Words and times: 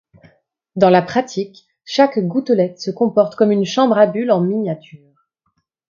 Dans 0.75 0.89
la 0.89 1.03
pratique, 1.03 1.67
chaque 1.85 2.17
gouttelette 2.17 2.79
se 2.81 2.89
comporte 2.89 3.35
comme 3.35 3.51
une 3.51 3.65
chambre 3.65 3.99
à 3.99 4.07
bulles 4.07 4.31
en 4.31 4.41
miniature. 4.41 5.27